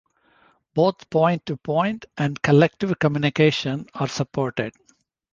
[0.73, 4.73] Both point-to-point and collective communication are supported.